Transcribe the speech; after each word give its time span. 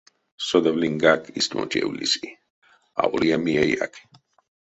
Содавлиньгак, 0.47 1.21
истямо 1.39 1.65
тев 1.71 1.87
лиси, 1.99 2.29
аволия 3.03 3.37
миеяк. 3.43 3.93